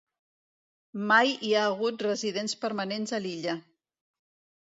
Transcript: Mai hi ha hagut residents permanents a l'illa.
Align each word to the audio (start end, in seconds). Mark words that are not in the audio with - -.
Mai 1.09 1.33
hi 1.49 1.51
ha 1.57 1.65
hagut 1.73 2.05
residents 2.07 2.57
permanents 2.65 3.13
a 3.17 3.19
l'illa. 3.27 3.57